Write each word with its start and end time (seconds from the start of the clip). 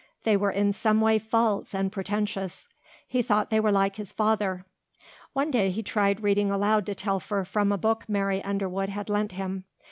They 0.23 0.35
were 0.35 0.49
in 0.49 0.73
some 0.73 0.99
way 0.99 1.19
false 1.19 1.75
and 1.75 1.91
pretentious. 1.91 2.67
He 3.07 3.21
thought 3.21 3.51
they 3.51 3.59
were 3.59 3.71
like 3.71 3.97
his 3.97 4.11
father. 4.11 4.65
One 5.33 5.51
day 5.51 5.69
he 5.69 5.83
tried 5.83 6.23
reading 6.23 6.49
aloud 6.49 6.87
to 6.87 6.95
Telfer 6.95 7.43
from 7.45 7.71
a 7.71 7.77
book 7.77 8.09
Mary 8.09 8.43
Underwood 8.43 8.89
had 8.89 9.09
lent 9.11 9.33
him. 9.33 9.63